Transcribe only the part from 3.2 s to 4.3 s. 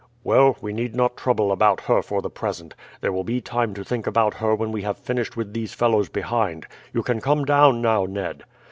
be time to think